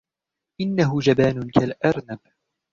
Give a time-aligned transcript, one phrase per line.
[0.61, 2.19] إنه جبان كالأرنب.